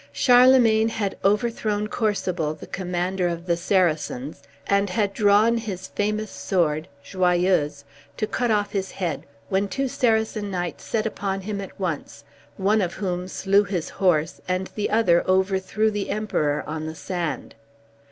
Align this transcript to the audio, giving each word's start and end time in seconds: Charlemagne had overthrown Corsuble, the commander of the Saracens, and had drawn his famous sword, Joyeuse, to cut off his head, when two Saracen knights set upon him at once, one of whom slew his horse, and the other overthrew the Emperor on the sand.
Charlemagne 0.11 0.89
had 0.89 1.15
overthrown 1.23 1.87
Corsuble, 1.87 2.55
the 2.55 2.65
commander 2.65 3.27
of 3.27 3.45
the 3.45 3.55
Saracens, 3.55 4.41
and 4.65 4.89
had 4.89 5.13
drawn 5.13 5.57
his 5.57 5.89
famous 5.89 6.31
sword, 6.31 6.87
Joyeuse, 7.03 7.83
to 8.17 8.25
cut 8.25 8.49
off 8.49 8.71
his 8.71 8.89
head, 8.93 9.27
when 9.49 9.67
two 9.67 9.87
Saracen 9.87 10.49
knights 10.49 10.85
set 10.85 11.05
upon 11.05 11.41
him 11.41 11.61
at 11.61 11.79
once, 11.79 12.23
one 12.57 12.81
of 12.81 12.95
whom 12.95 13.27
slew 13.27 13.63
his 13.63 13.89
horse, 13.89 14.41
and 14.47 14.71
the 14.73 14.89
other 14.89 15.23
overthrew 15.29 15.91
the 15.91 16.09
Emperor 16.09 16.63
on 16.65 16.87
the 16.87 16.95
sand. 16.95 17.53